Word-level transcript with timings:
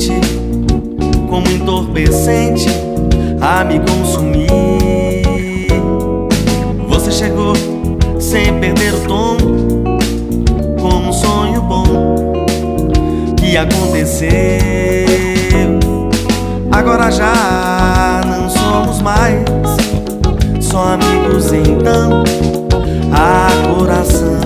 repente, 0.00 0.12
como 1.28 1.48
entorpecente, 1.50 2.68
a 3.40 3.64
me 3.64 3.78
consumir. 3.80 4.48
Você 6.88 7.12
chegou 7.12 7.52
sem 8.18 8.58
perder 8.58 8.94
o 8.94 9.00
tom, 9.00 9.36
como 10.80 11.10
um 11.10 11.12
sonho 11.12 11.60
bom 11.62 12.46
que 13.36 13.56
aconteceu. 13.56 14.30
Agora 16.72 17.10
já 17.10 18.20
não 18.26 18.48
somos 18.48 19.02
mais 19.02 19.44
só 20.60 20.94
amigos 20.94 21.52
então. 21.52 22.24
A 23.12 23.76
coração 23.76 24.39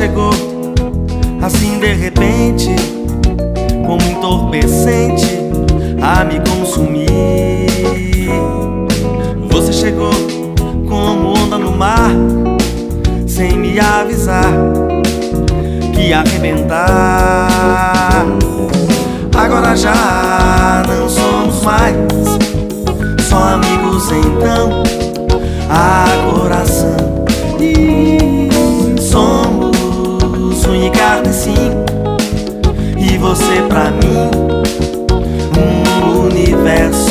chegou 0.00 0.30
assim 1.42 1.78
de 1.78 1.92
repente, 1.92 2.74
como 3.86 4.00
entorpecente 4.00 5.26
a 6.00 6.24
me 6.24 6.40
consumir. 6.40 7.06
Você 9.50 9.74
chegou 9.74 10.10
como 10.88 11.38
onda 11.38 11.58
no 11.58 11.72
mar, 11.72 12.12
sem 13.26 13.58
me 13.58 13.78
avisar 13.78 14.50
que 15.92 16.14
arrebentar. 16.14 17.50
Agora 19.36 19.76
já 19.76 20.82
não 20.88 21.10
somos 21.10 21.62
mais 21.62 21.94
só 23.28 23.36
amigos 23.36 24.10
então. 24.12 24.82
A 25.68 26.06
coração 26.32 26.99
carne 30.90 31.32
sim. 31.32 31.70
E 32.96 33.18
você 33.18 33.62
pra 33.68 33.90
mim 33.90 34.30
um 35.58 36.20
universo 36.26 37.09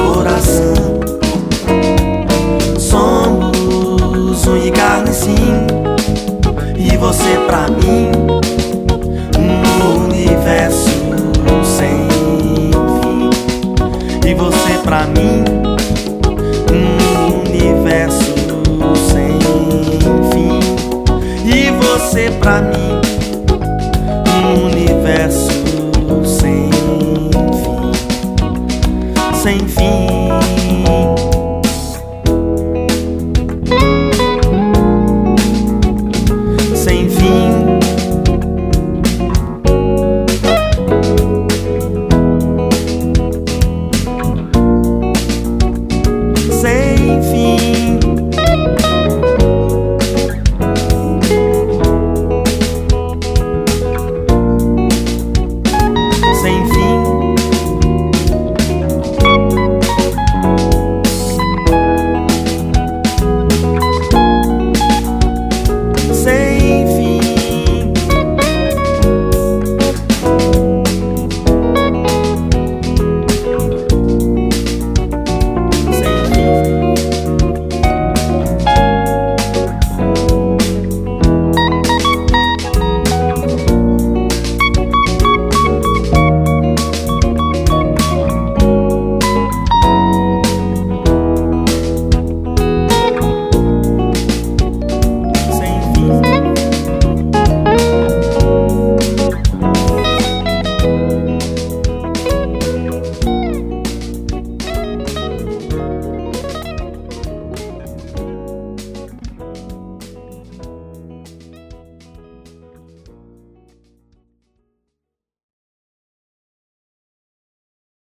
coração 0.00 0.74
somos 2.78 4.46
unha 4.46 4.66
e 4.66 4.70
carne 4.70 5.12
sim. 5.12 5.66
E 6.76 6.96
você 6.96 7.38
pra 7.46 7.68
mim 7.68 8.10
um 9.38 10.04
universo 10.04 10.90
sem 11.62 12.08
fim. 13.00 13.30
E 14.28 14.34
você 14.34 14.78
pra 14.82 15.06
mim 15.06 15.44
um 16.72 17.40
universo 17.40 18.34
sem 19.10 19.38
fim. 20.32 20.60
E 21.46 21.70
você 21.70 22.30
pra 22.38 22.62
mim 22.62 22.99